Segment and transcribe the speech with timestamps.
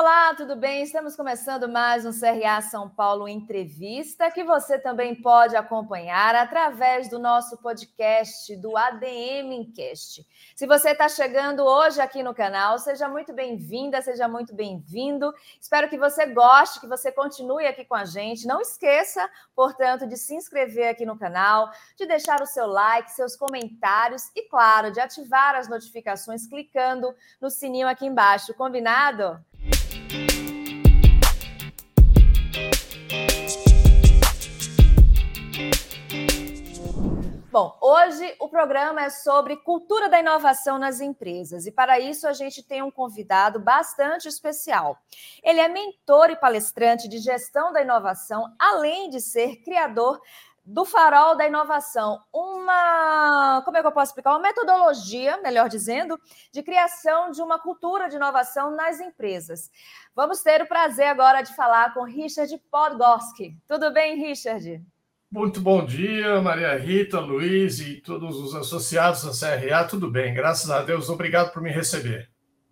[0.00, 0.84] Olá, tudo bem?
[0.84, 7.18] Estamos começando mais um CRA São Paulo Entrevista, que você também pode acompanhar através do
[7.18, 10.24] nosso podcast do ADM Encast.
[10.54, 15.34] Se você está chegando hoje aqui no canal, seja muito bem-vinda, seja muito bem-vindo.
[15.60, 18.46] Espero que você goste, que você continue aqui com a gente.
[18.46, 23.34] Não esqueça, portanto, de se inscrever aqui no canal, de deixar o seu like, seus
[23.34, 28.54] comentários e, claro, de ativar as notificações clicando no sininho aqui embaixo.
[28.54, 29.44] Combinado?
[37.60, 42.32] Bom, hoje o programa é sobre cultura da inovação nas empresas e para isso a
[42.32, 44.96] gente tem um convidado bastante especial.
[45.42, 50.20] Ele é mentor e palestrante de gestão da inovação, além de ser criador
[50.64, 54.30] do farol da inovação, uma, como é que eu posso explicar?
[54.30, 56.16] Uma metodologia, melhor dizendo,
[56.52, 59.68] de criação de uma cultura de inovação nas empresas.
[60.14, 63.56] Vamos ter o prazer agora de falar com Richard Podgorski.
[63.66, 64.80] Tudo bem, Richard?
[65.30, 69.84] Muito bom dia, Maria Rita, Luiz e todos os associados da CRA.
[69.84, 71.10] Tudo bem, graças a Deus.
[71.10, 72.30] Obrigado por me receber.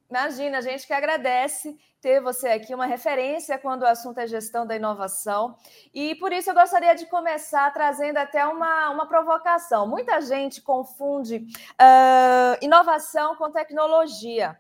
[0.09, 4.67] Imagina, a gente que agradece ter você aqui, uma referência quando o assunto é gestão
[4.67, 5.55] da inovação.
[5.93, 9.87] E por isso eu gostaria de começar trazendo até uma, uma provocação.
[9.87, 14.57] Muita gente confunde uh, inovação com tecnologia.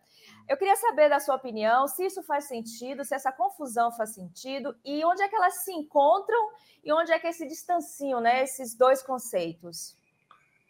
[0.49, 4.77] Eu queria saber da sua opinião, se isso faz sentido, se essa confusão faz sentido
[4.85, 6.39] e onde é que elas se encontram
[6.85, 9.97] e onde é que se distanciam, né, esses dois conceitos.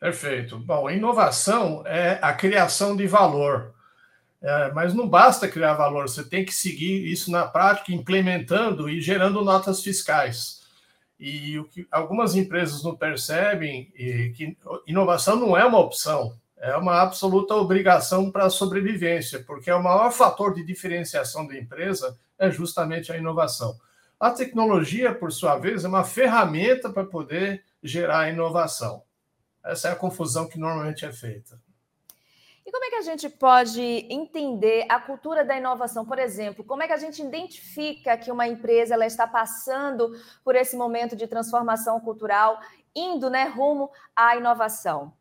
[0.00, 0.58] Perfeito.
[0.58, 3.74] Bom, inovação é a criação de valor.
[4.40, 9.00] É, mas não basta criar valor, você tem que seguir isso na prática, implementando e
[9.00, 10.62] gerando notas fiscais.
[11.18, 16.76] E o que algumas empresas não percebem é que inovação não é uma opção, é
[16.76, 22.50] uma absoluta obrigação para a sobrevivência, porque o maior fator de diferenciação da empresa é
[22.50, 23.76] justamente a inovação.
[24.18, 29.02] A tecnologia, por sua vez, é uma ferramenta para poder gerar inovação.
[29.62, 31.60] Essa é a confusão que normalmente é feita.
[32.64, 36.04] E como é que a gente pode entender a cultura da inovação?
[36.04, 40.10] Por exemplo, como é que a gente identifica que uma empresa ela está passando
[40.42, 42.58] por esse momento de transformação cultural,
[42.94, 45.12] indo né, rumo à inovação?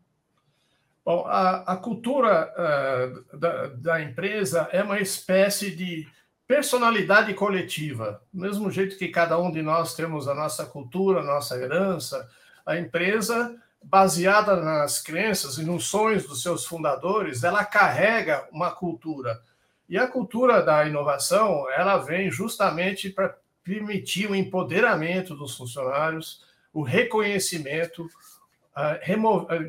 [1.05, 6.07] Bom, a, a cultura uh, da, da, empresa é uma espécie de
[6.47, 8.23] personalidade coletiva.
[8.33, 12.27] Do mesmo jeito que cada um de nós temos a nossa cultura, a nossa herança,
[12.65, 19.39] a empresa baseada nas crenças e nos sonhos dos seus fundadores, ela carrega uma cultura.
[19.87, 26.43] E a cultura da inovação, ela vem justamente para permitir o empoderamento dos funcionários,
[26.73, 28.09] o reconhecimento,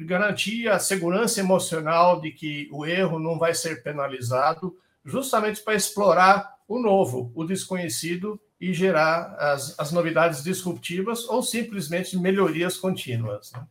[0.04, 6.56] garantir a segurança emocional de que o erro não vai ser penalizado, justamente para explorar
[6.66, 13.52] o novo, o desconhecido e gerar as, as novidades disruptivas ou simplesmente melhorias contínuas.
[13.52, 13.64] Né?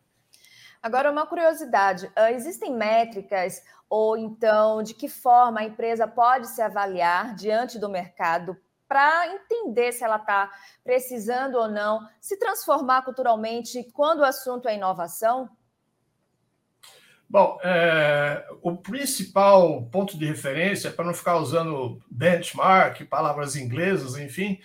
[0.81, 6.62] Agora, uma curiosidade: ah, existem métricas ou então de que forma a empresa pode se
[6.62, 8.56] avaliar diante do mercado
[8.88, 10.51] para entender se ela está
[10.84, 15.50] precisando ou não se transformar culturalmente quando o assunto é inovação?
[17.28, 24.59] Bom, é, o principal ponto de referência, para não ficar usando benchmark, palavras inglesas, enfim,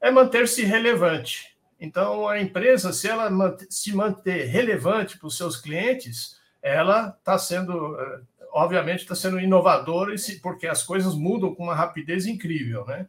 [0.00, 1.56] é manter-se relevante.
[1.80, 3.28] Então, a empresa, se ela
[3.68, 8.20] se manter relevante para os seus clientes, ela está sendo, eh,
[8.52, 13.08] obviamente, está sendo inovadora, porque as coisas mudam com uma rapidez incrível, né?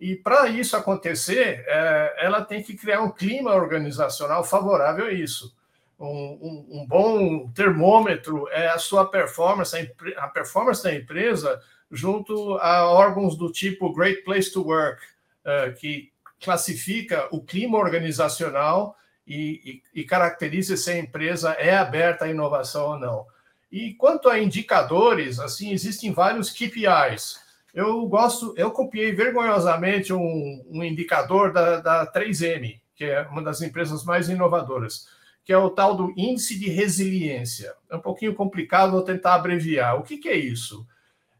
[0.00, 5.56] E para isso acontecer, é, ela tem que criar um clima organizacional favorável a isso.
[5.98, 9.76] Um, um, um, bom termômetro é a sua performance,
[10.16, 11.60] a, performance da empresa
[11.90, 15.02] junto a órgãos do tipo Great Place to Work,
[15.44, 22.26] uh, que classifica o clima organizacional e, e, e caracteriza se a empresa é aberta
[22.26, 23.26] à inovação ou não.
[23.70, 27.40] E quanto a indicadores, assim, existem vários KPIs.
[27.72, 33.62] Eu gosto, eu copiei vergonhosamente um, um indicador da, da 3M, que é uma das
[33.62, 35.06] empresas mais inovadoras,
[35.44, 37.74] que é o tal do índice de resiliência.
[37.90, 39.98] É um pouquinho complicado, vou tentar abreviar.
[39.98, 40.86] O que, que é isso?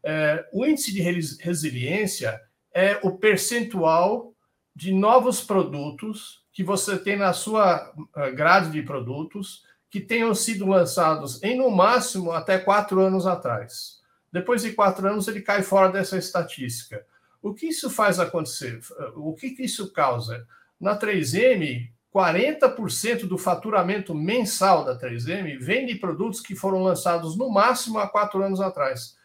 [0.03, 2.39] É, o índice de resiliência
[2.73, 4.33] é o percentual
[4.75, 10.67] de novos produtos que você tem na sua eh, grade de produtos que tenham sido
[10.67, 13.98] lançados em no máximo até quatro anos atrás.
[14.31, 17.05] Depois de quatro anos, ele cai fora dessa estatística.
[17.41, 18.79] O que isso faz acontecer?
[19.15, 20.45] O que, que isso causa?
[20.79, 27.49] Na 3M, 40% do faturamento mensal da 3M vem de produtos que foram lançados no
[27.49, 29.17] máximo há quatro anos atrás.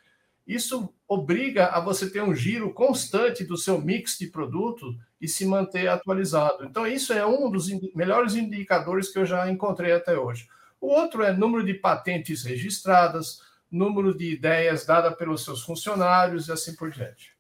[0.47, 5.47] Isso obriga a você ter um giro constante do seu mix de produto e se
[5.47, 6.65] manter atualizado.
[6.65, 10.47] Então, isso é um dos melhores indicadores que eu já encontrei até hoje.
[10.81, 13.41] O outro é número de patentes registradas,
[13.75, 17.35] número de ideias dadas pelos seus funcionários e assim por diante.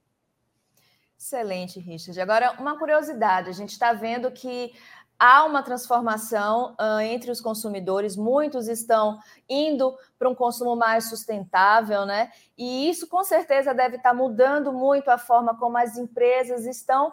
[1.18, 2.20] Excelente, Richard.
[2.20, 4.72] Agora, uma curiosidade: a gente está vendo que
[5.18, 12.04] há uma transformação uh, entre os consumidores, muitos estão indo para um consumo mais sustentável,
[12.04, 12.30] né?
[12.58, 17.12] E isso com certeza deve estar tá mudando muito a forma como as empresas estão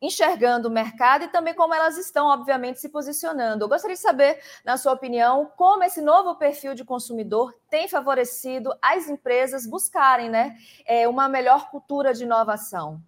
[0.00, 3.64] enxergando o mercado e também como elas estão, obviamente, se posicionando.
[3.64, 8.72] Eu gostaria de saber, na sua opinião, como esse novo perfil de consumidor tem favorecido
[8.80, 10.56] as empresas buscarem né,
[10.86, 13.02] é, uma melhor cultura de inovação.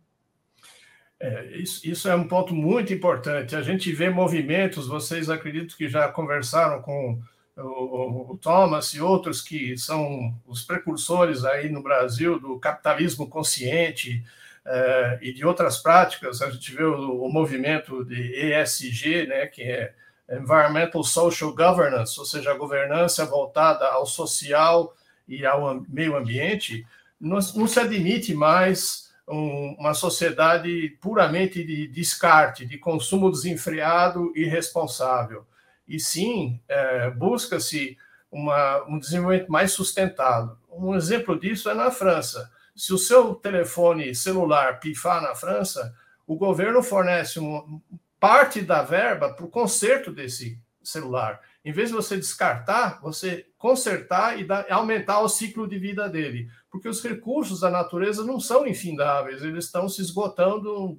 [1.19, 3.55] É, isso, isso, é um ponto muito importante.
[3.55, 7.21] A gente vê movimentos, vocês acredito que já conversaram com
[7.59, 14.25] o, o, Thomas e outros que são os precursores aí no Brasil do capitalismo consciente
[14.67, 16.43] é, e de outras práticas.
[16.43, 19.95] A gente vê o, o, movimento de ESG, né, que é
[20.31, 24.95] Environmental Social Governance, ou seja, a governança voltada ao social
[25.27, 26.87] e ao meio ambiente.
[27.21, 34.43] Não, não se admite mais um, uma sociedade puramente de descarte, de consumo desenfreado e
[34.43, 35.47] irresponsável.
[35.87, 37.97] E sim, é, busca-se
[38.33, 40.57] um desenvolvimento mais sustentado.
[40.71, 42.51] Um exemplo disso é na França.
[42.81, 45.95] Se o seu telefone celular pifar na França,
[46.27, 47.79] o governo fornece um,
[48.19, 51.43] parte da verba para o conserto desse celular.
[51.63, 56.49] Em vez de você descartar, você consertar e dar, aumentar o ciclo de vida dele
[56.71, 60.99] porque os recursos da natureza não são infindáveis, eles estão se esgotando.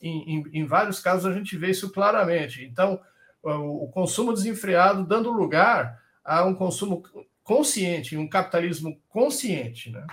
[0.00, 2.64] Em, em, em vários casos a gente vê isso claramente.
[2.64, 3.00] Então,
[3.42, 7.02] o, o consumo desenfreado dando lugar a um consumo
[7.42, 10.06] consciente, um capitalismo consciente, né?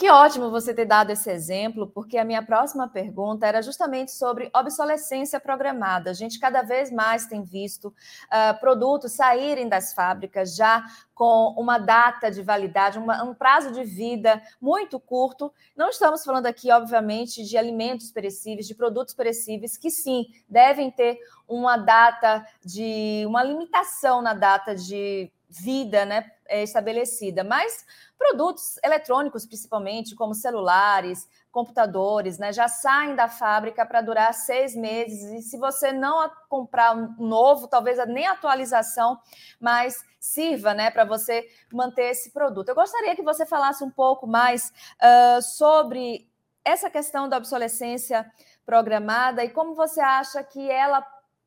[0.00, 4.50] Que ótimo você ter dado esse exemplo, porque a minha próxima pergunta era justamente sobre
[4.56, 6.08] obsolescência programada.
[6.08, 10.82] A gente cada vez mais tem visto uh, produtos saírem das fábricas já
[11.12, 15.52] com uma data de validade, uma, um prazo de vida muito curto.
[15.76, 21.18] Não estamos falando aqui, obviamente, de alimentos perecíveis, de produtos perecíveis, que sim, devem ter
[21.46, 27.84] uma data de uma limitação na data de vida né, é, estabelecida, mas
[28.16, 35.22] produtos eletrônicos, principalmente, como celulares, computadores, né, já saem da fábrica para durar seis meses.
[35.32, 39.18] E se você não comprar um novo, talvez nem atualização,
[39.58, 42.68] mas sirva né, para você manter esse produto.
[42.68, 44.72] Eu gostaria que você falasse um pouco mais
[45.02, 46.30] uh, sobre
[46.64, 48.30] essa questão da obsolescência
[48.64, 51.04] programada e como você acha que ela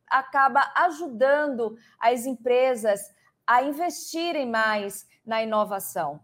[0.10, 3.00] acaba ajudando as empresas
[3.46, 6.20] a investirem mais na inovação?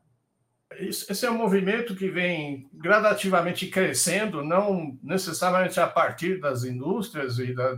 [0.72, 7.54] Esse é um movimento que vem gradativamente crescendo, não necessariamente a partir das indústrias e
[7.54, 7.76] da,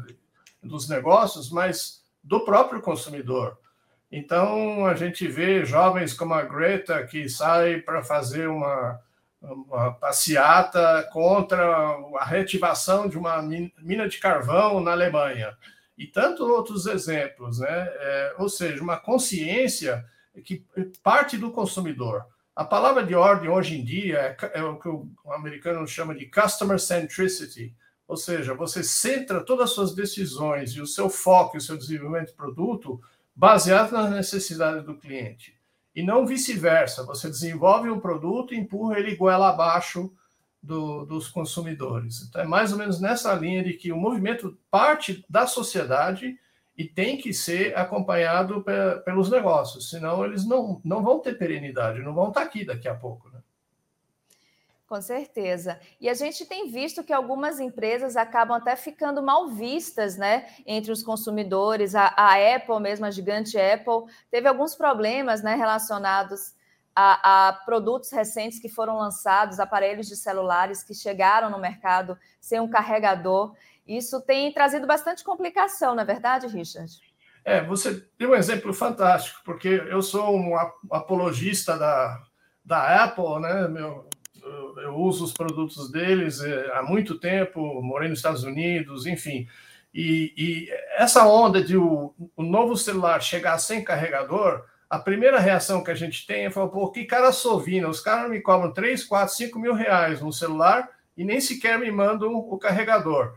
[0.62, 3.58] dos negócios, mas do próprio consumidor.
[4.12, 9.00] Então, a gente vê jovens como a Greta que sai para fazer uma,
[9.42, 11.64] uma passeata contra
[12.20, 15.58] a reativação de uma mina de carvão na Alemanha
[16.02, 17.68] e tantos outros exemplos, né?
[17.70, 20.04] É, ou seja, uma consciência
[20.44, 20.66] que
[21.04, 22.26] parte do consumidor.
[22.56, 26.26] A palavra de ordem hoje em dia é, é o que o americano chama de
[26.26, 27.76] customer centricity,
[28.08, 32.30] ou seja, você centra todas as suas decisões e o seu foco o seu desenvolvimento
[32.30, 33.00] de produto
[33.36, 35.56] baseado nas necessidades do cliente.
[35.96, 40.12] E não vice-versa, você desenvolve um produto e empurra ele goela abaixo
[40.62, 42.24] do, dos consumidores.
[42.28, 46.38] Então, é mais ou menos nessa linha de que o movimento parte da sociedade
[46.78, 48.72] e tem que ser acompanhado pe
[49.04, 52.96] pelos negócios, senão eles não, não vão ter perenidade, não vão estar aqui daqui a
[52.96, 53.30] pouco.
[53.30, 53.40] Né?
[54.88, 55.80] Com certeza.
[56.00, 60.92] E a gente tem visto que algumas empresas acabam até ficando mal vistas né, entre
[60.92, 61.96] os consumidores.
[61.96, 66.54] A, a Apple, mesmo a gigante Apple, teve alguns problemas né, relacionados
[66.96, 72.60] a, a, produtos recentes que foram lançados, aparelhos de celulares que chegaram no mercado sem
[72.60, 73.56] um carregador.
[73.88, 77.00] Isso tem trazido bastante complicação, não é verdade, Richard?
[77.44, 80.56] É, você tem um exemplo fantástico, porque eu sou um
[80.92, 82.22] apologista da,
[82.64, 83.68] da Apple, né?
[83.68, 84.08] Meu,
[84.84, 89.48] eu uso os produtos deles é, há muito tempo, morei nos Estados Unidos, enfim.
[89.94, 95.82] E, e essa onda de o, o novo celular chegar sem carregador a primeira reação
[95.82, 99.06] que a gente tem é falar, pô, que cara sovina, os caras me cobram 3,
[99.06, 103.36] 4, 5 mil reais no celular e nem sequer me mandam o carregador.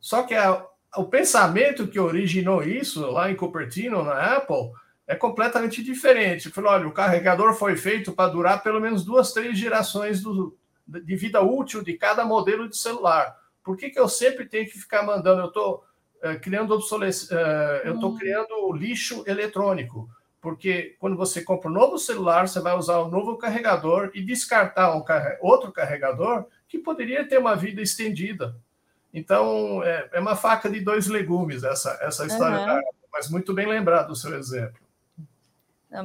[0.00, 4.72] Só que a, o pensamento que originou isso lá em Cupertino, na Apple,
[5.06, 6.50] é completamente diferente.
[6.50, 10.58] Falou, olha, o carregador foi feito para durar pelo menos duas, três gerações do,
[10.88, 13.38] de vida útil de cada modelo de celular.
[13.62, 15.42] Por que, que eu sempre tenho que ficar mandando?
[15.42, 15.84] Eu estou
[16.20, 18.18] é, criando obsolescência, é, eu estou hum.
[18.18, 20.10] criando lixo eletrônico.
[20.46, 24.94] Porque quando você compra um novo celular, você vai usar um novo carregador e descartar
[24.94, 25.36] um carre...
[25.40, 28.54] outro carregador que poderia ter uma vida estendida.
[29.12, 32.80] Então, é, é uma faca de dois legumes essa, essa história, uhum.
[33.12, 34.80] mas muito bem lembrado o seu exemplo.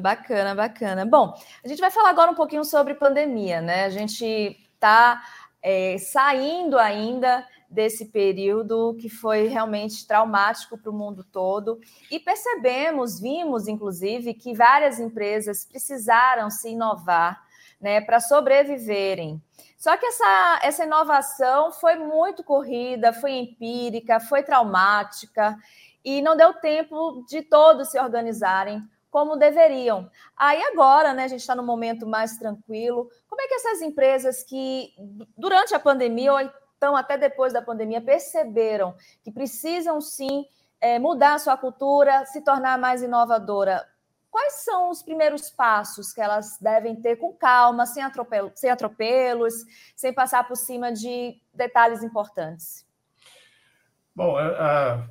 [0.02, 1.06] Bacana, bacana.
[1.06, 3.86] Bom, a gente vai falar agora um pouquinho sobre pandemia, né?
[3.86, 5.22] A gente está
[5.62, 11.80] é, saindo ainda desse período que foi realmente traumático para o mundo todo.
[12.12, 17.42] E percebemos, vimos, inclusive, que várias empresas precisaram se inovar
[17.80, 19.42] né, para sobreviverem.
[19.78, 25.58] Só que essa, essa inovação foi muito corrida, foi empírica, foi traumática
[26.04, 30.10] e não deu tempo de todos se organizarem como deveriam.
[30.38, 33.10] Aí agora, né, a gente está no momento mais tranquilo.
[33.28, 34.94] Como é que essas empresas que
[35.38, 36.40] durante a pandemia ou
[36.82, 40.48] então até depois da pandemia perceberam que precisam sim
[40.82, 43.88] é, mudar a sua cultura, se tornar mais inovadora?
[44.32, 49.54] Quais são os primeiros passos que elas devem ter com calma, sem, atropelo, sem atropelos,
[49.96, 52.84] sem passar por cima de detalhes importantes?
[54.16, 55.08] Bom, uh,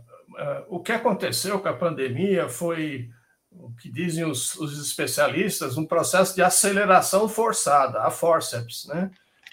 [0.68, 3.08] o que aconteceu com a pandemia foi
[3.52, 9.10] o que dizem os, os, especialistas, um processo de aceleração forçada, a forceps, né?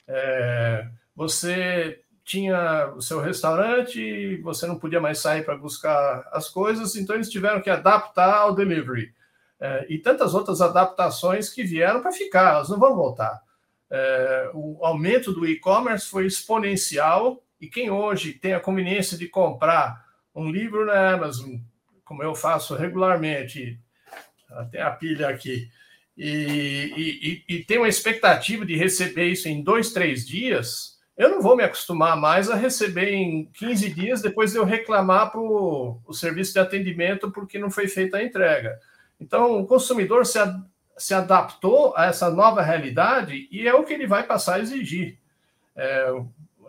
[0.08, 6.94] É, você tinha o seu restaurante, você não podia mais sair para buscar as coisas,
[6.98, 9.14] então eles tiveram que adaptar ao delivery.
[9.58, 13.42] É, e tantas outras adaptações que vieram para ficar, elas não vão voltar.
[13.90, 20.06] É, o aumento do e-commerce foi exponencial, e quem hoje tem a conveniência de comprar
[20.36, 21.56] um livro na Amazon,
[22.04, 23.80] como eu faço regularmente,
[24.52, 25.72] até a pilha aqui,
[26.18, 31.42] e, e, e, tem uma expectativa de receber isso em dois, três dias, eu não
[31.42, 36.14] vou me acostumar mais a receber em 15 dias depois de eu reclamar para o
[36.14, 38.80] serviço de atendimento porque não foi feita a entrega.
[39.20, 40.38] Então, o consumidor se,
[40.96, 45.18] se adaptou a essa nova realidade e é o que ele vai passar a exigir.
[45.76, 46.14] É,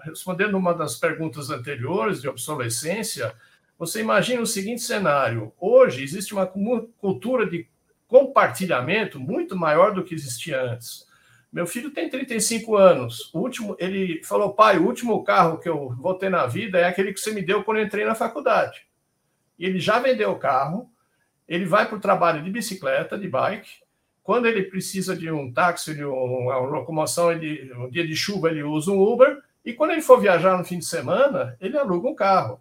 [0.02, 3.34] respondendo uma das perguntas anteriores de obsolescência,
[3.78, 7.68] você imagina o seguinte cenário: hoje existe uma cultura de
[8.06, 11.06] compartilhamento muito maior do que existia antes.
[11.50, 13.32] Meu filho tem 35 anos.
[13.32, 16.84] O último, ele falou, pai, o último carro que eu vou ter na vida é
[16.84, 18.86] aquele que você me deu quando eu entrei na faculdade.
[19.58, 20.90] E ele já vendeu o carro,
[21.48, 23.70] ele vai para o trabalho de bicicleta, de bike.
[24.22, 28.62] Quando ele precisa de um táxi, de uma locomoção, ele, um dia de chuva, ele
[28.62, 29.38] usa um Uber.
[29.64, 32.60] E quando ele for viajar no fim de semana, ele aluga um carro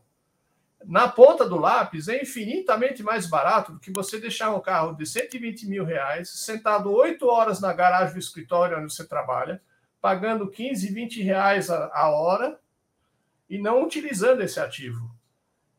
[0.86, 5.05] na ponta do lápis é infinitamente mais barato do que você deixar um carro de
[5.05, 9.62] 120 mil reais, sentado oito horas na garagem do escritório onde você trabalha,
[10.00, 12.60] pagando 15, 20 reais a, a hora
[13.50, 15.10] e não utilizando esse ativo.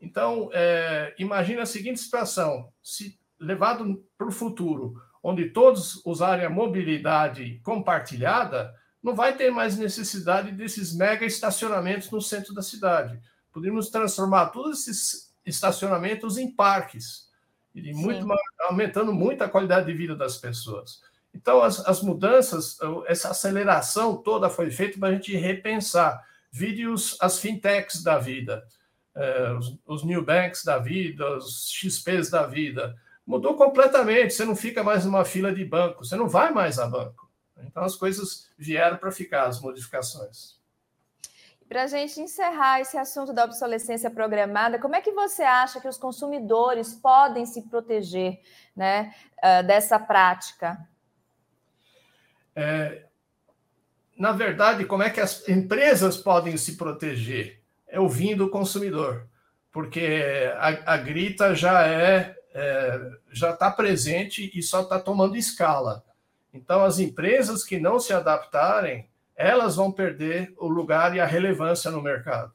[0.01, 6.51] Então, é, imagina a seguinte situação: se levado para o futuro, onde todos usarem a
[6.51, 13.21] mobilidade compartilhada, não vai ter mais necessidade desses mega estacionamentos no centro da cidade
[13.59, 17.29] poderíamos transformar todos esses estacionamentos em parques,
[17.75, 18.27] e muito,
[18.61, 21.03] aumentando muito a qualidade de vida das pessoas.
[21.35, 26.25] Então, as, as mudanças, essa aceleração toda foi feita para a gente repensar.
[26.51, 28.67] Vídeos, as fintechs da vida,
[29.15, 32.97] eh, os, os new banks da vida, os XPs da vida.
[33.27, 34.35] Mudou completamente.
[34.35, 37.29] Você não fica mais numa fila de banco, você não vai mais a banco.
[37.59, 40.58] Então, as coisas vieram para ficar, as modificações.
[41.69, 45.89] Para a gente encerrar esse assunto da obsolescência programada, como é que você acha que
[45.89, 48.41] os consumidores podem se proteger
[48.75, 49.15] né,
[49.67, 50.79] dessa prática?
[52.57, 53.05] É,
[54.17, 57.61] na verdade, como é que as empresas podem se proteger?
[57.87, 59.29] É ouvindo o consumidor,
[59.71, 66.03] porque a, a grita já é, é já está presente e só está tomando escala.
[66.53, 69.09] Então, as empresas que não se adaptarem
[69.39, 72.53] elas vão perder o lugar e a relevância no mercado.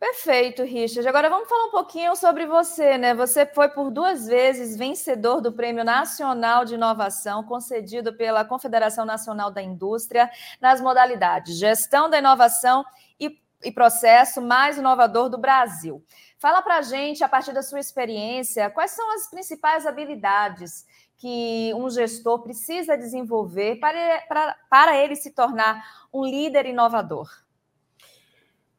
[0.00, 1.08] Perfeito, Richard.
[1.08, 3.14] Agora vamos falar um pouquinho sobre você, né?
[3.14, 9.52] Você foi por duas vezes vencedor do Prêmio Nacional de Inovação, concedido pela Confederação Nacional
[9.52, 10.28] da Indústria,
[10.60, 12.84] nas modalidades Gestão da Inovação
[13.20, 16.04] e, e Processo Mais Inovador do Brasil.
[16.36, 20.84] Fala para gente, a partir da sua experiência, quais são as principais habilidades
[21.18, 27.28] que um gestor precisa desenvolver para, para, para ele se tornar um líder inovador?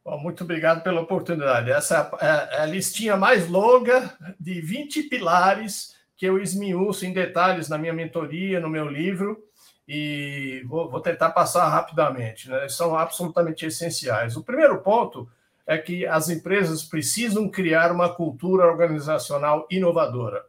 [0.04, 1.70] Bom, muito obrigado pela oportunidade.
[1.70, 7.68] Essa é, é a listinha mais longa de 20 pilares que eu esmiuço em detalhes
[7.68, 9.42] na minha mentoria, no meu livro,
[9.88, 12.50] e vou, vou tentar passar rapidamente.
[12.50, 12.68] Né?
[12.68, 14.36] São absolutamente essenciais.
[14.36, 15.28] O primeiro ponto
[15.66, 20.44] é que as empresas precisam criar uma cultura organizacional inovadora.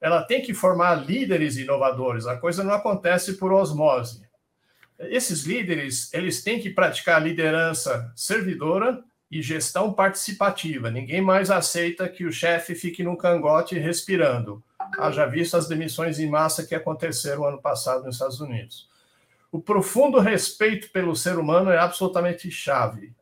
[0.00, 2.26] Ela tem que formar líderes inovadores.
[2.26, 4.22] A coisa não acontece por osmose.
[4.98, 10.90] Esses líderes, eles têm que praticar liderança servidora e gestão participativa.
[10.90, 14.62] Ninguém mais aceita que o chefe fique no cangote respirando.
[14.98, 18.88] Haja visto as demissões em massa que aconteceram ano passado nos Estados Unidos.
[19.52, 23.12] O profundo respeito pelo ser humano é absolutamente chave.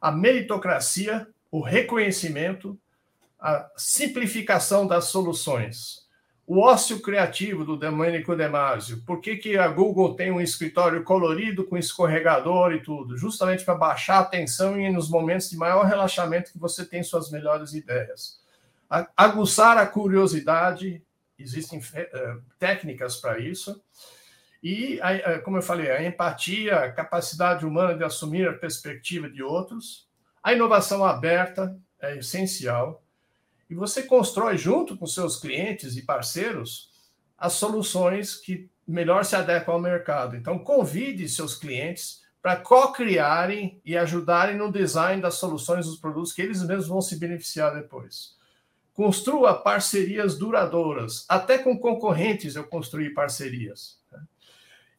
[0.00, 2.78] a meritocracia, o reconhecimento,
[3.38, 6.02] a simplificação das soluções.
[6.46, 9.02] O ócio criativo do Domênico Demasio.
[9.04, 13.16] Por que, que a Google tem um escritório colorido com escorregador e tudo?
[13.16, 17.30] Justamente para baixar a tensão e nos momentos de maior relaxamento que você tem suas
[17.30, 18.41] melhores ideias.
[19.16, 21.02] Aguçar a curiosidade,
[21.38, 23.82] existem uh, técnicas para isso.
[24.62, 25.00] E,
[25.44, 30.06] como eu falei, a empatia, a capacidade humana de assumir a perspectiva de outros.
[30.40, 33.02] A inovação aberta é essencial
[33.68, 36.90] e você constrói junto com seus clientes e parceiros
[37.36, 40.36] as soluções que melhor se adequam ao mercado.
[40.36, 46.42] Então, convide seus clientes para co-criarem e ajudarem no design das soluções dos produtos que
[46.42, 48.36] eles mesmos vão se beneficiar depois.
[48.94, 51.24] Construa parcerias duradouras.
[51.28, 53.98] Até com concorrentes eu construí parcerias.
[54.10, 54.20] Né?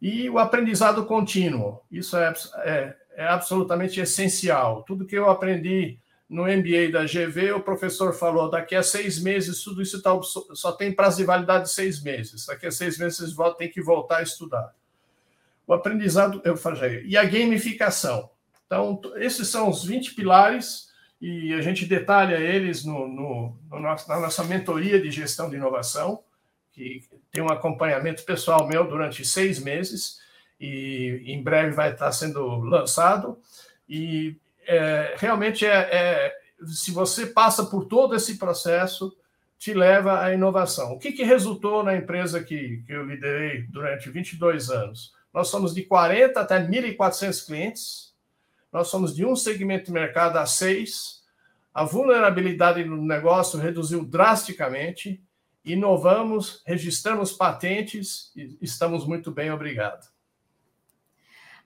[0.01, 1.81] E o aprendizado contínuo.
[1.91, 4.83] Isso é, é, é absolutamente essencial.
[4.83, 5.99] Tudo que eu aprendi
[6.33, 10.11] no MBA da GV, o professor falou: daqui a seis meses, tudo isso tá,
[10.53, 12.47] só tem prazo de validade de seis meses.
[12.47, 14.73] Daqui a seis meses, vocês ter que voltar a estudar.
[15.67, 18.29] O aprendizado, eu falei, e a gamificação.
[18.65, 20.87] Então, esses são os 20 pilares,
[21.25, 25.55] e a gente detalha eles no, no, no nosso, na nossa mentoria de gestão de
[25.55, 26.21] inovação,
[26.73, 30.19] que tem um acompanhamento pessoal meu durante seis meses,
[30.59, 33.39] e em breve vai estar sendo lançado.
[33.87, 34.35] E
[34.67, 39.15] é, realmente é, é, se você passa por todo esse processo,
[39.57, 40.91] te leva à inovação.
[40.91, 45.13] O que, que resultou na empresa que, que eu liderei durante 22 anos?
[45.33, 48.12] Nós somos de 40 até 1.400 clientes,
[48.73, 51.21] nós somos de um segmento de mercado a seis,
[51.71, 55.23] a vulnerabilidade no negócio reduziu drasticamente,
[55.63, 60.11] inovamos, registramos patentes e estamos muito bem, obrigado.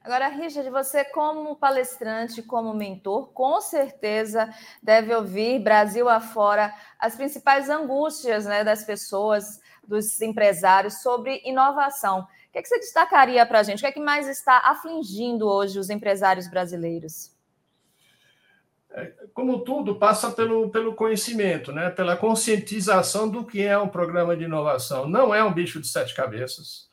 [0.03, 7.69] Agora, Richard, você, como palestrante, como mentor, com certeza deve ouvir Brasil afora as principais
[7.69, 12.27] angústias né, das pessoas, dos empresários sobre inovação.
[12.49, 13.79] O que, é que você destacaria para a gente?
[13.79, 17.35] O que é que mais está afligindo hoje os empresários brasileiros?
[18.91, 21.89] É, como tudo, passa pelo, pelo conhecimento, né?
[21.89, 25.07] pela conscientização do que é um programa de inovação.
[25.07, 26.87] Não é um bicho de sete cabeças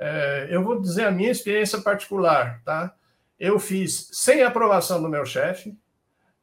[0.00, 2.94] é, eu vou dizer a minha experiência particular, tá?
[3.38, 5.76] Eu fiz sem aprovação do meu chefe,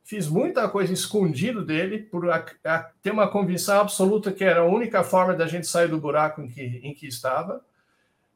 [0.04, 4.66] fiz muita coisa escondido dele, por a, a, ter uma convicção absoluta que era a
[4.66, 7.66] única forma da gente sair do buraco em que, em que estava.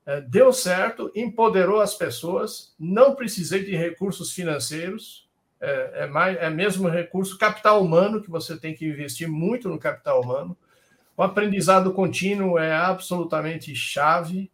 [0.05, 6.49] É, deu certo, empoderou as pessoas, não precisei de recursos financeiros, é, é, mais, é
[6.49, 10.57] mesmo recurso capital humano, que você tem que investir muito no capital humano.
[11.15, 14.51] O aprendizado contínuo é absolutamente chave.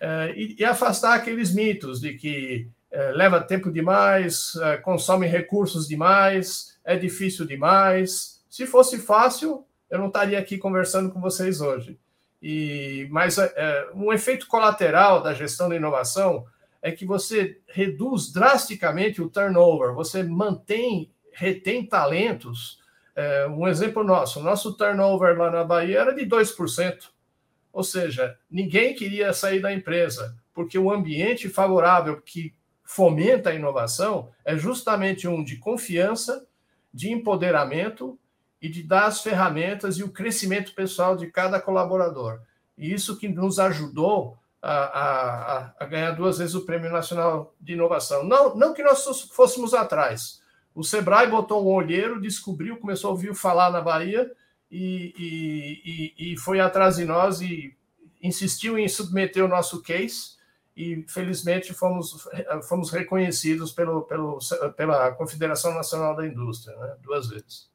[0.00, 5.86] É, e, e, afastar aqueles mitos de que é, leva tempo demais, é, consome recursos
[5.86, 8.42] demais, é difícil demais.
[8.48, 11.98] Se fosse fácil, eu não estaria aqui conversando com vocês hoje.
[12.42, 16.46] E, mas é, um efeito colateral da gestão da inovação
[16.80, 22.78] é que você reduz drasticamente o turnover, você mantém, retém talentos.
[23.16, 27.08] É, um exemplo nosso, nosso turnover lá na Bahia era de 2%.
[27.72, 34.30] Ou seja, ninguém queria sair da empresa, porque o ambiente favorável que fomenta a inovação
[34.44, 36.46] é justamente um de confiança,
[36.92, 38.18] de empoderamento
[38.60, 42.40] e de dar as ferramentas e o crescimento pessoal de cada colaborador.
[42.76, 47.74] E isso que nos ajudou a, a, a, ganhar duas vezes o Prêmio Nacional de
[47.74, 48.24] Inovação.
[48.24, 50.42] Não, não que nós fôssemos atrás.
[50.74, 54.30] O Sebrae botou um olheiro, descobriu, começou a ouvir falar na Bahia
[54.70, 57.76] e, e, e, e foi atrás de nós e
[58.22, 60.38] insistiu em submeter o nosso case
[60.76, 62.28] e felizmente fomos,
[62.68, 64.38] fomos reconhecidos pelo, pelo,
[64.76, 66.96] pela Confederação Nacional da Indústria, né?
[67.02, 67.68] duas vezes.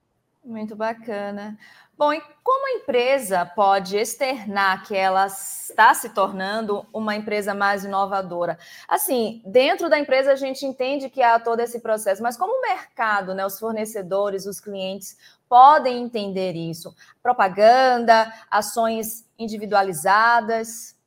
[0.43, 1.57] Muito bacana.
[1.97, 7.85] Bom, e como a empresa pode externar que ela está se tornando uma empresa mais
[7.85, 8.57] inovadora?
[8.87, 12.61] Assim, dentro da empresa a gente entende que há todo esse processo, mas como o
[12.61, 16.93] mercado, né, os fornecedores, os clientes podem entender isso?
[17.21, 20.97] Propaganda, ações individualizadas?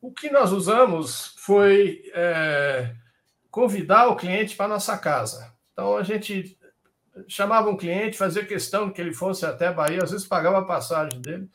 [0.00, 2.94] O que nós usamos foi é,
[3.50, 5.52] convidar o cliente para nossa casa.
[5.72, 6.56] Então a gente
[7.28, 11.20] chamava um cliente, fazia questão que ele fosse até Bahia, às vezes pagava a passagem
[11.20, 11.48] dele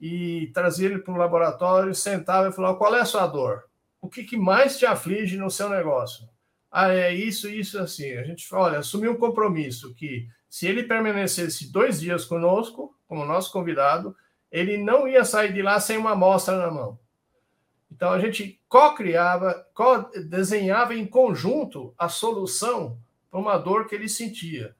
[0.00, 3.64] e trazia ele para um laboratório, sentava e falava: qual é a sua dor?
[4.00, 6.28] O que, que mais te aflige no seu negócio?
[6.70, 8.12] Ah, é isso, isso, assim.
[8.12, 13.52] A gente, olha, assumiu um compromisso que se ele permanecesse dois dias conosco, como nosso
[13.52, 14.16] convidado,
[14.50, 16.98] ele não ia sair de lá sem uma amostra na mão.
[17.90, 22.98] Então a gente co-criava, co-desenhava em conjunto a solução
[23.30, 24.74] para uma dor que ele sentia.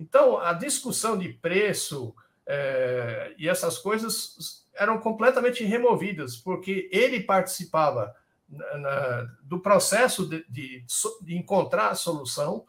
[0.00, 2.14] Então, a discussão de preço
[2.46, 8.16] é, e essas coisas eram completamente removidas, porque ele participava
[8.48, 10.84] na, na, do processo de, de,
[11.20, 12.64] de, encontrar a solução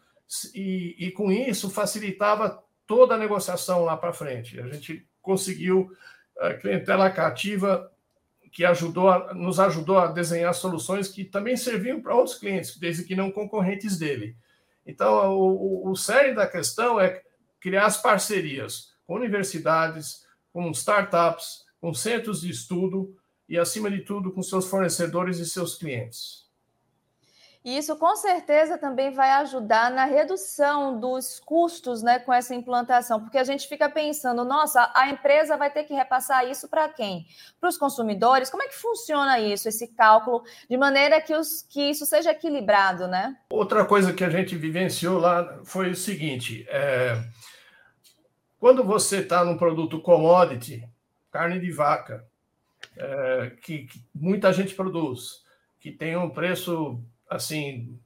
[0.54, 4.60] e, e, com isso, facilitava toda a negociação lá para frente.
[4.60, 5.96] A gente conseguiu
[6.38, 7.90] a clientela cativa
[8.52, 13.06] que ajudou a, nos ajudou a desenhar soluções que também serviam para outros clientes, desde
[13.06, 14.36] que não concorrentes dele.
[14.86, 17.22] Então, o, o, o sério da questão é
[17.60, 23.16] criar as parcerias com universidades, com startups, com centros de estudo
[23.48, 26.50] e, acima de tudo, com seus fornecedores e seus clientes.
[27.64, 33.22] E isso com certeza também vai ajudar na redução dos custos né, com essa implantação,
[33.22, 37.28] porque a gente fica pensando, nossa, a empresa vai ter que repassar isso para quem?
[37.60, 38.50] Para os consumidores?
[38.50, 43.08] Como é que funciona isso, esse cálculo, de maneira que, os, que isso seja equilibrado,
[43.08, 43.38] né?
[43.52, 47.24] Outra coisa que a gente vivenciou lá foi o seguinte: é,
[48.60, 50.84] quando você está num produto commodity,
[51.32, 52.26] carne de vaca,
[52.98, 55.44] é, que, que muita gente produz,
[55.80, 57.00] que tem um preço
[57.32, 57.98] assim,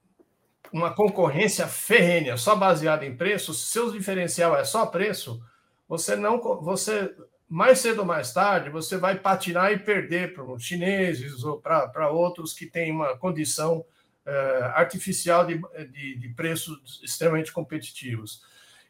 [0.71, 5.41] uma concorrência ferrenha, só baseada em preço, se seu diferencial é só preço,
[5.87, 7.13] você não você
[7.47, 12.09] mais cedo ou mais tarde você vai patinar e perder para os chineses ou para
[12.09, 15.59] outros que têm uma condição uh, artificial de,
[15.91, 18.43] de, de, preços extremamente competitivos.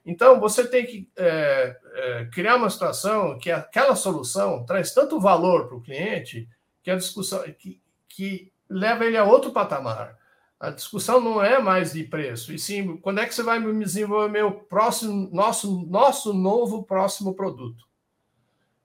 [0.05, 5.67] Então você tem que é, é, criar uma situação que aquela solução traz tanto valor
[5.67, 6.47] para o cliente
[6.83, 10.17] que a discussão que, que leva ele a outro patamar.
[10.59, 13.83] A discussão não é mais de preço, e sim quando é que você vai me
[13.83, 17.85] desenvolver meu próximo, nosso, nosso novo próximo produto.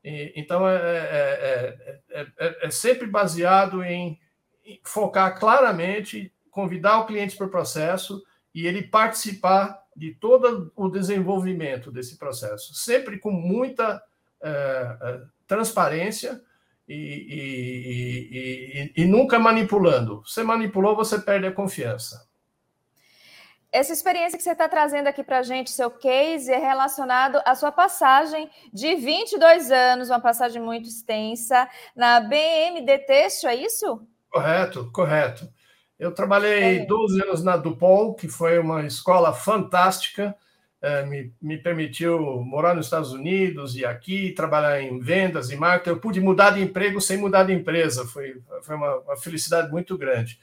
[0.02, 4.18] E, então é, é, é, é, sempre baseado em,
[4.85, 8.22] focar claramente, convidar o cliente para o processo
[8.54, 14.02] e ele participar de todo o desenvolvimento desse processo, sempre com muita
[15.46, 16.40] transparência
[16.92, 20.22] e, e, e, nunca manipulando.
[20.26, 22.29] Você manipulou, você perde a confiança.
[23.70, 27.55] Essa experiência que você está trazendo aqui para a gente, seu case, é relacionado à
[27.55, 34.05] sua passagem de 22 anos, uma passagem muito extensa, na BMD Têxtil, é isso?
[34.29, 35.48] Correto, correto.
[35.96, 36.85] Eu trabalhei é.
[36.87, 40.37] 12 anos na Dupont, que foi uma escola fantástica,
[40.83, 45.90] é, me, me permitiu morar nos Estados Unidos e aqui, trabalhar em vendas e marketing.
[45.90, 49.97] Eu pude mudar de emprego sem mudar de empresa, foi, foi uma, uma felicidade muito
[49.99, 50.38] grande.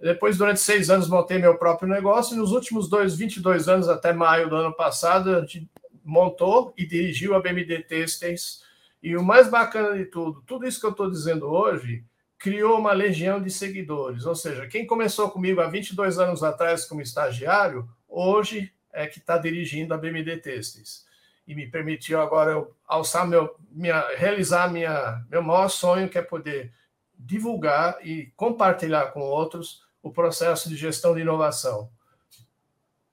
[0.00, 4.12] Depois, durante seis anos, montei meu próprio negócio e nos últimos dois, 22 anos, até
[4.12, 5.68] maio do ano passado, a gente
[6.04, 8.62] montou e dirigiu a BMD Têxteis.
[9.02, 12.04] E o mais bacana de tudo, tudo isso que eu estou dizendo hoje,
[12.38, 14.26] criou uma legião de seguidores.
[14.26, 19.36] Ou seja, quem começou comigo há 22 anos atrás como estagiário, hoje é que está
[19.36, 21.04] dirigindo a BMD Têxteis.
[21.46, 26.22] e me permitiu agora eu alçar meu, minha, realizar minha, meu maior sonho, que é
[26.22, 26.72] poder
[27.16, 31.88] divulgar e compartilhar com outros o processo de gestão de inovação.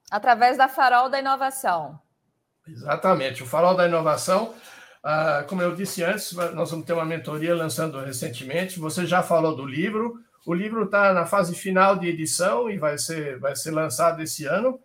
[0.10, 2.00] Através da Farol da Inovação.
[2.68, 3.44] Exatamente.
[3.44, 4.54] O Farol da Inovação,
[5.04, 8.80] ah, como eu disse antes, nós vamos ter uma mentoria lançando recentemente.
[8.80, 10.20] Você já falou do livro.
[10.46, 14.46] O livro está na fase final de edição e vai ser, vai ser lançado esse
[14.46, 14.80] ano.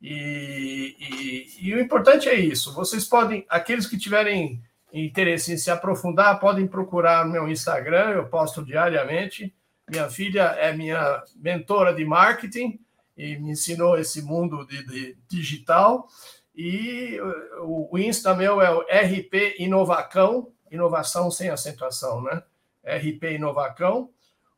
[0.00, 2.74] E, e, e, o importante é isso.
[2.74, 8.64] Vocês podem, aqueles que tiverem interesse em se aprofundar, podem procurar meu Instagram, eu posto
[8.64, 9.54] diariamente.
[9.88, 12.78] Minha filha é minha mentora de marketing
[13.16, 16.08] e me ensinou esse mundo de, de digital.
[16.54, 17.18] E
[17.62, 22.42] o, o Insta meu é o RP Inovacão, inovação sem acentuação, né?
[22.84, 24.10] RP Inovacão.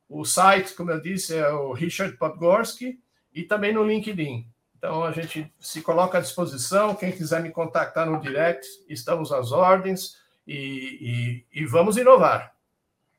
[0.08, 3.00] O site, como eu disse, é o Richard Podgorski
[3.34, 4.46] e também no LinkedIn.
[4.86, 6.94] Então a gente se coloca à disposição.
[6.94, 10.12] Quem quiser me contactar no direct, estamos às ordens
[10.46, 12.54] e, e, e vamos inovar.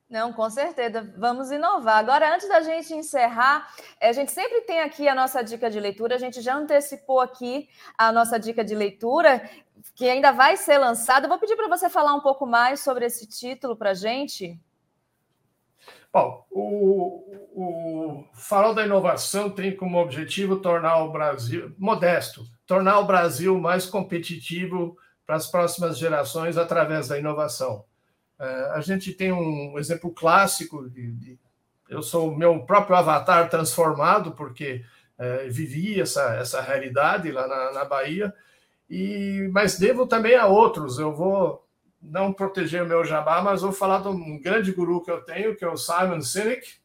[0.10, 1.98] Não, com certeza, vamos inovar.
[1.98, 3.68] Agora, antes da gente encerrar,
[4.02, 7.68] a gente sempre tem aqui a nossa dica de leitura, a gente já antecipou aqui
[7.98, 9.42] a nossa dica de leitura,
[9.94, 11.28] que ainda vai ser lançada.
[11.28, 14.58] Vou pedir para você falar um pouco mais sobre esse título para a gente.
[16.12, 23.06] Bom, o, o Farol da Inovação tem como objetivo tornar o Brasil, modesto, tornar o
[23.06, 27.84] Brasil mais competitivo para as próximas gerações através da inovação.
[28.40, 31.40] É, a gente tem um exemplo clássico de, de
[31.90, 34.84] eu sou o meu próprio avatar transformado, porque
[35.18, 38.34] é, vivi essa, essa realidade lá na, na Bahia,
[38.90, 41.00] e mas devo também a outros.
[41.00, 41.67] Eu vou
[42.10, 45.56] não proteger o meu jabá, mas vou falar de um grande guru que eu tenho,
[45.56, 46.76] que é o Simon Sinek.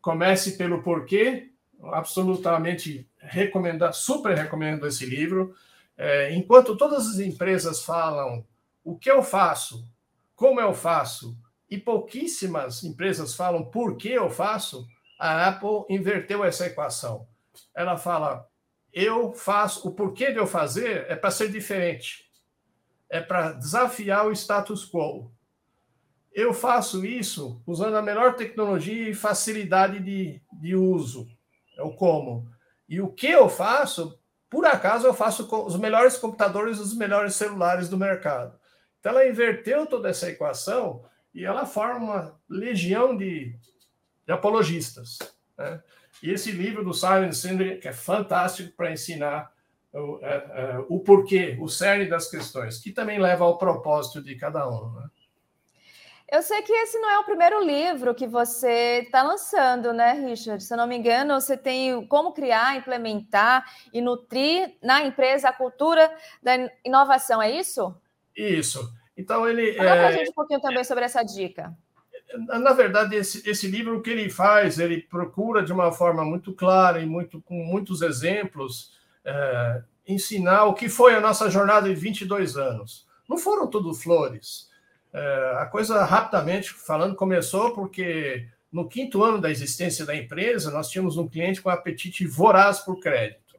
[0.00, 1.50] Comece pelo porquê,
[1.92, 5.54] absolutamente recomendo, super recomendo esse livro.
[5.96, 8.44] É, enquanto todas as empresas falam
[8.82, 9.86] o que eu faço,
[10.34, 11.36] como eu faço,
[11.70, 14.86] e pouquíssimas empresas falam por que eu faço,
[15.18, 17.26] a Apple inverteu essa equação.
[17.74, 18.48] Ela fala:
[18.92, 22.29] eu faço, o porquê de eu fazer é para ser diferente,
[23.10, 25.32] é para desafiar o status quo.
[26.32, 31.28] Eu faço isso usando a melhor tecnologia e facilidade de, de uso,
[31.76, 32.48] é o como.
[32.88, 34.16] E o que eu faço,
[34.48, 38.58] por acaso, eu faço com os melhores computadores os melhores celulares do mercado.
[39.00, 43.56] Então, ela inverteu toda essa equação e ela forma uma legião de,
[44.24, 45.18] de apologistas.
[45.58, 45.82] Né?
[46.22, 49.52] E esse livro do Simon Sinek é fantástico para ensinar
[49.92, 54.36] o, é, é, o porquê, o cerne das questões, que também leva ao propósito de
[54.36, 54.92] cada um.
[54.92, 55.08] Né?
[56.30, 60.62] Eu sei que esse não é o primeiro livro que você está lançando, né, Richard?
[60.62, 65.52] Se eu não me engano, você tem como criar, implementar e nutrir na empresa a
[65.52, 66.08] cultura
[66.40, 67.92] da inovação, é isso?
[68.36, 68.94] Isso.
[69.16, 69.74] Então ele.
[69.74, 71.76] Fala é, para a gente um pouquinho também sobre essa dica.
[72.46, 76.52] Na verdade, esse, esse livro, o que ele faz, ele procura de uma forma muito
[76.52, 78.92] clara e muito, com muitos exemplos,
[79.30, 83.06] é, ensinar o que foi a nossa jornada de 22 anos.
[83.28, 84.68] Não foram tudo flores.
[85.12, 90.88] É, a coisa, rapidamente falando, começou porque no quinto ano da existência da empresa, nós
[90.88, 93.58] tínhamos um cliente com apetite voraz por crédito.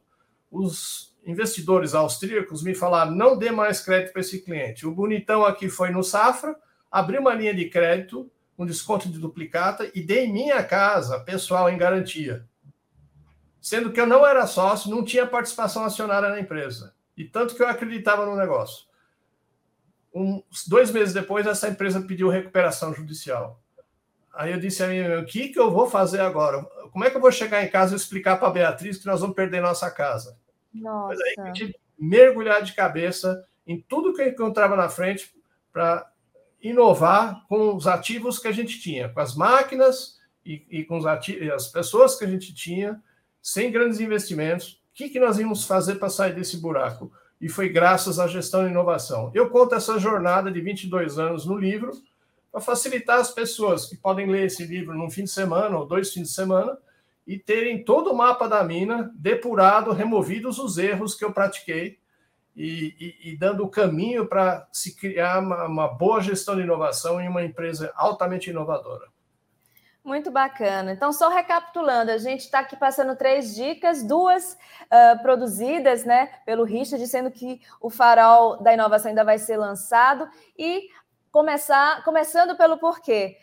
[0.50, 4.86] Os investidores austríacos me falaram: não dê mais crédito para esse cliente.
[4.86, 6.54] O bonitão aqui foi no Safra,
[6.90, 11.78] abriu uma linha de crédito, um desconto de duplicata e dei minha casa pessoal em
[11.78, 12.46] garantia.
[13.62, 16.92] Sendo que eu não era sócio, não tinha participação acionária na empresa.
[17.16, 18.86] E tanto que eu acreditava no negócio.
[20.12, 23.62] Uns dois meses depois, essa empresa pediu recuperação judicial.
[24.34, 26.60] Aí eu disse a mim, o que, que eu vou fazer agora?
[26.90, 29.20] Como é que eu vou chegar em casa e explicar para a Beatriz que nós
[29.20, 30.36] vamos perder nossa casa?
[30.74, 31.14] Nossa.
[31.14, 35.32] Mas aí a gente mergulhar de cabeça em tudo que eu encontrava na frente
[35.72, 36.10] para
[36.60, 41.06] inovar com os ativos que a gente tinha, com as máquinas e, e com os
[41.06, 43.00] ativos, as pessoas que a gente tinha,
[43.42, 44.80] sem grandes investimentos.
[44.92, 47.12] O que, que nós íamos fazer para sair desse buraco?
[47.40, 49.32] E foi graças à gestão e inovação.
[49.34, 51.90] Eu conto essa jornada de 22 anos no livro
[52.52, 56.12] para facilitar as pessoas que podem ler esse livro num fim de semana ou dois
[56.12, 56.78] fins de semana
[57.26, 61.98] e terem todo o mapa da mina depurado, removidos os erros que eu pratiquei
[62.54, 67.20] e, e, e dando o caminho para se criar uma, uma boa gestão de inovação
[67.20, 69.11] em uma empresa altamente inovadora.
[70.04, 70.92] Muito bacana.
[70.92, 76.64] Então, só recapitulando, a gente está aqui passando três dicas, duas uh, produzidas né, pelo
[76.64, 80.88] Richard, dizendo que o farol da inovação ainda vai ser lançado, e
[81.30, 83.36] começar, começando pelo porquê.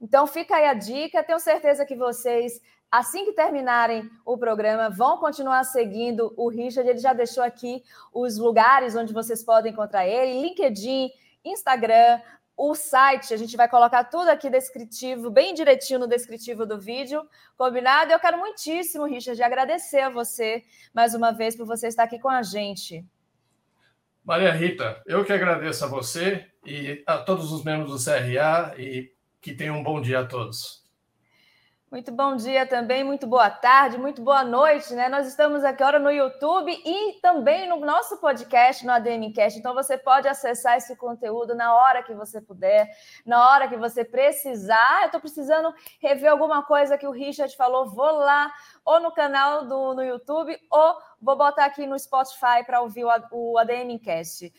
[0.00, 1.22] Então, fica aí a dica.
[1.22, 6.88] Tenho certeza que vocês assim que terminarem o programa, vão continuar seguindo o Richard.
[6.88, 11.10] Ele já deixou aqui os lugares onde vocês podem encontrar ele: LinkedIn,
[11.44, 12.20] Instagram,
[12.56, 13.34] o site.
[13.34, 17.28] A gente vai colocar tudo aqui descritivo, bem direitinho no descritivo do vídeo.
[17.56, 18.12] Combinado?
[18.12, 20.64] Eu quero muitíssimo, Richard, agradecer a você
[20.94, 23.04] mais uma vez por você estar aqui com a gente.
[24.24, 29.12] Maria Rita, eu que agradeço a você e a todos os membros do CRA e
[29.40, 30.85] que tenham um bom dia a todos.
[31.88, 35.08] Muito bom dia também, muito boa tarde, muito boa noite, né?
[35.08, 39.56] Nós estamos aqui agora no YouTube e também no nosso podcast, no ADMcast.
[39.56, 42.90] Então você pode acessar esse conteúdo na hora que você puder,
[43.24, 45.02] na hora que você precisar.
[45.02, 48.52] Eu estou precisando rever alguma coisa que o Richard falou, vou lá,
[48.84, 53.10] ou no canal do no YouTube, ou vou botar aqui no Spotify para ouvir o,
[53.30, 54.52] o ADMcast.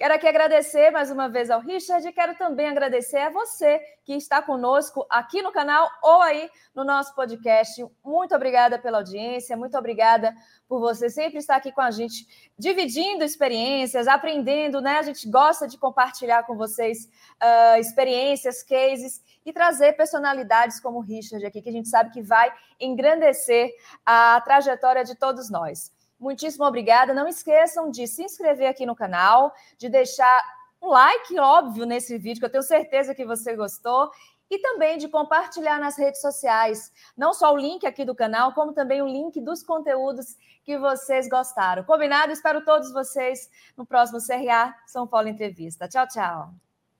[0.00, 4.14] Quero aqui agradecer mais uma vez ao Richard e quero também agradecer a você que
[4.14, 7.86] está conosco aqui no canal ou aí no nosso podcast.
[8.02, 10.34] Muito obrigada pela audiência, muito obrigada
[10.66, 12.26] por você sempre estar aqui com a gente,
[12.58, 14.96] dividindo experiências, aprendendo, né?
[14.96, 21.02] A gente gosta de compartilhar com vocês uh, experiências, cases e trazer personalidades como o
[21.02, 23.70] Richard aqui, que a gente sabe que vai engrandecer
[24.06, 25.92] a trajetória de todos nós.
[26.20, 27.14] Muitíssimo obrigada.
[27.14, 30.42] Não esqueçam de se inscrever aqui no canal, de deixar
[30.82, 34.10] um like, óbvio, nesse vídeo, que eu tenho certeza que você gostou,
[34.50, 38.72] e também de compartilhar nas redes sociais, não só o link aqui do canal, como
[38.72, 41.84] também o link dos conteúdos que vocês gostaram.
[41.84, 42.32] Combinado?
[42.32, 45.86] Espero todos vocês no próximo CRA São Paulo Entrevista.
[45.88, 46.54] Tchau, tchau.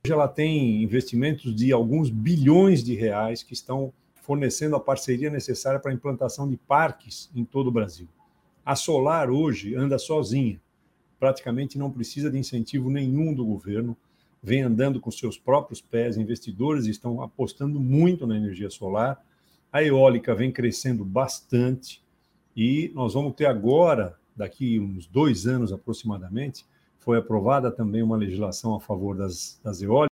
[0.04, 5.80] Hoje ela tem investimentos de alguns bilhões de reais que estão fornecendo a parceria necessária
[5.80, 8.09] para a implantação de parques em todo o Brasil.
[8.64, 10.61] A Solar hoje anda sozinha,
[11.18, 13.96] praticamente não precisa de incentivo nenhum do governo,
[14.42, 19.25] vem andando com seus próprios pés, investidores estão apostando muito na energia solar,
[19.73, 22.03] a eólica vem crescendo bastante.
[22.57, 26.66] E nós vamos ter agora, daqui uns dois anos aproximadamente,
[26.99, 30.10] foi aprovada também uma legislação a favor das, das eólicas